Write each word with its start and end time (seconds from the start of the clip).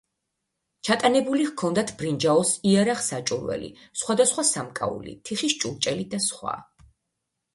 ჩატანებული 0.87 1.43
ჰქონდათ 1.49 1.91
ბრინჯაოს 1.99 2.53
იარაღ-საჭურველი, 2.71 3.69
სხვადასხვა 4.03 4.47
სამკაული, 4.55 5.15
თიხის 5.29 5.57
ჭურჭელი 5.65 6.07
და 6.15 6.23
სხვა. 6.29 6.57